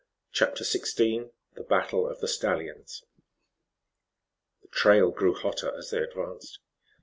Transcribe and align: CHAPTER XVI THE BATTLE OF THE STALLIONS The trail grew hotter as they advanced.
CHAPTER 0.31 0.63
XVI 0.63 1.29
THE 1.53 1.61
BATTLE 1.61 2.07
OF 2.07 2.21
THE 2.21 2.27
STALLIONS 2.27 3.03
The 4.63 4.67
trail 4.69 5.11
grew 5.11 5.35
hotter 5.35 5.75
as 5.77 5.91
they 5.91 5.99
advanced. 6.01 6.57